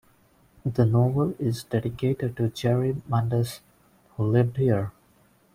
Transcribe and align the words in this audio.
The 0.65 0.83
novel 0.87 1.35
is 1.37 1.63
dedicated 1.63 2.35
to 2.37 2.49
Jerry 2.49 2.95
Mundis, 3.07 3.59
who 4.17 4.23
lived 4.25 4.57
here. 4.57 4.91